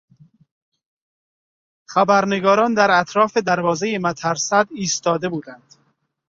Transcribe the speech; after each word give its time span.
خبرنگاران 1.87 2.73
در 2.73 2.99
اطراف 2.99 3.37
دروازه 3.37 3.97
مترصد 3.97 4.67
ایستاده 4.71 5.29
بودند. 5.29 5.73